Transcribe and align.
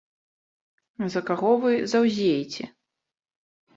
За 1.15 1.21
каго 1.29 1.51
вы 1.65 1.71
заўзееце? 1.93 2.63